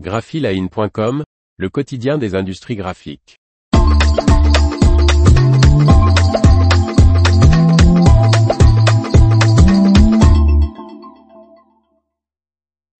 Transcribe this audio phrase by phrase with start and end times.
[0.00, 1.22] graphiline.com,
[1.56, 3.38] le quotidien des industries graphiques.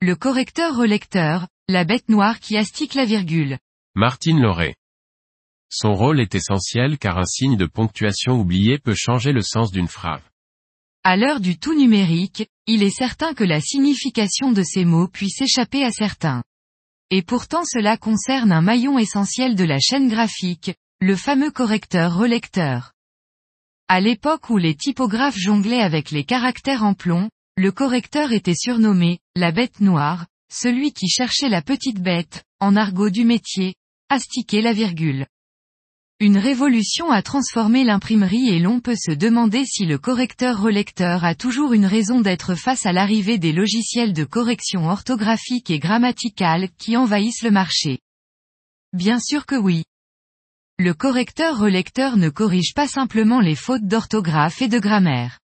[0.00, 3.58] Le correcteur-relecteur, la bête noire qui astique la virgule.
[3.96, 4.76] Martine Lauré.
[5.68, 9.88] Son rôle est essentiel car un signe de ponctuation oublié peut changer le sens d'une
[9.88, 10.22] phrase.
[11.02, 15.40] À l'heure du tout numérique, il est certain que la signification de ces mots puisse
[15.42, 16.44] échapper à certains.
[17.10, 22.92] Et pourtant cela concerne un maillon essentiel de la chaîne graphique, le fameux correcteur-relecteur.
[23.88, 29.18] À l'époque où les typographes jonglaient avec les caractères en plomb, le correcteur était surnommé,
[29.36, 33.74] la bête noire, celui qui cherchait la petite bête, en argot du métier,
[34.08, 35.26] astiquer la virgule.
[36.20, 41.72] Une révolution a transformé l'imprimerie et l'on peut se demander si le correcteur-relecteur a toujours
[41.72, 47.42] une raison d'être face à l'arrivée des logiciels de correction orthographique et grammaticale qui envahissent
[47.42, 47.98] le marché.
[48.92, 49.82] Bien sûr que oui.
[50.78, 55.40] Le correcteur-relecteur ne corrige pas simplement les fautes d'orthographe et de grammaire.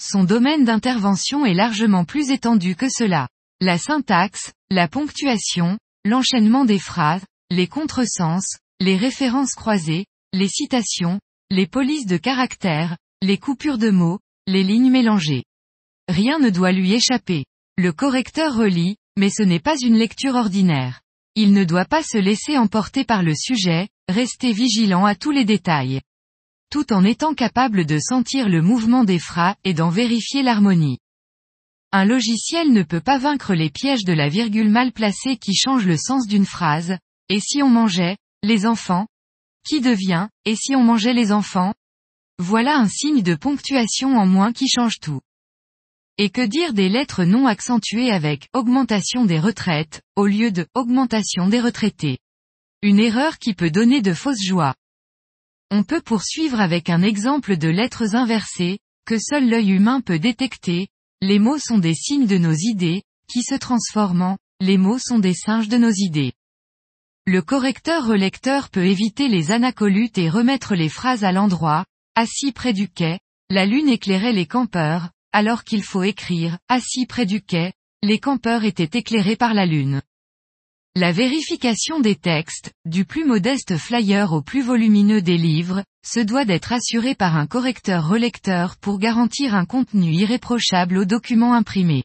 [0.00, 3.28] Son domaine d'intervention est largement plus étendu que cela.
[3.60, 11.66] La syntaxe, la ponctuation, l'enchaînement des phrases, les contresens, les références croisées, les citations, les
[11.66, 15.44] polices de caractères, les coupures de mots, les lignes mélangées.
[16.08, 17.44] Rien ne doit lui échapper.
[17.76, 21.00] Le correcteur relit, mais ce n'est pas une lecture ordinaire.
[21.34, 25.44] Il ne doit pas se laisser emporter par le sujet, rester vigilant à tous les
[25.44, 26.00] détails.
[26.70, 30.98] Tout en étant capable de sentir le mouvement des phrases et d'en vérifier l'harmonie.
[31.90, 35.86] Un logiciel ne peut pas vaincre les pièges de la virgule mal placée qui change
[35.86, 39.08] le sens d'une phrase, et si on mangeait, les enfants
[39.64, 41.74] Qui devient, et si on mangeait les enfants?
[42.38, 45.20] Voilà un signe de ponctuation en moins qui change tout.
[46.18, 51.48] Et que dire des lettres non accentuées avec augmentation des retraites, au lieu de augmentation
[51.48, 52.18] des retraités?
[52.82, 54.76] Une erreur qui peut donner de fausses joies.
[55.72, 60.86] On peut poursuivre avec un exemple de lettres inversées, que seul l'œil humain peut détecter,
[61.20, 65.18] les mots sont des signes de nos idées, qui se transforment en, les mots sont
[65.18, 66.34] des singes de nos idées.
[67.30, 71.84] Le correcteur-relecteur peut éviter les anacolutes et remettre les phrases à l'endroit,
[72.14, 73.18] assis près du quai,
[73.50, 78.64] la lune éclairait les campeurs, alors qu'il faut écrire, assis près du quai, les campeurs
[78.64, 80.00] étaient éclairés par la lune.
[80.96, 86.46] La vérification des textes, du plus modeste flyer au plus volumineux des livres, se doit
[86.46, 92.04] d'être assurée par un correcteur-relecteur pour garantir un contenu irréprochable aux documents imprimés.